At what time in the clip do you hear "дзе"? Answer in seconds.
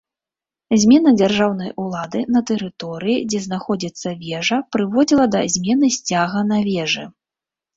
3.33-3.43